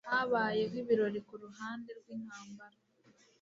habayeho 0.09 0.75
ibirori 0.81 1.19
kuruhande 1.27 1.89
rwintambara 1.99 2.77